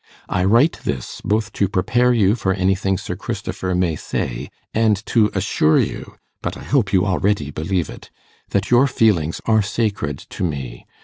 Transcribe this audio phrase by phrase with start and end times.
[0.27, 5.29] I write this, both to prepare you for anything Sir Christopher may say, and to
[5.35, 8.09] assure you but I hope you already believe it
[8.49, 10.87] that your feelings are sacred to me.